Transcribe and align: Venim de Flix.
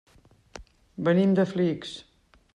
Venim 1.09 1.37
de 1.41 1.47
Flix. 1.53 1.95